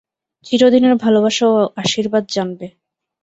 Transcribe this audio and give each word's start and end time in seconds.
চিরদিনের 0.45 0.95
ভালবাসা 1.03 1.45
ও 1.49 1.69
আশীর্বাদ 1.81 2.23
জানবে। 2.29 2.67